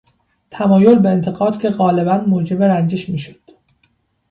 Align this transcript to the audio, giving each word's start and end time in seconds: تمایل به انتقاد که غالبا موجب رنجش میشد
تمایل 0.51 0.99
به 0.99 1.09
انتقاد 1.09 1.59
که 1.61 1.69
غالبا 1.69 2.17
موجب 2.27 2.61
رنجش 2.63 3.09
میشد 3.09 3.41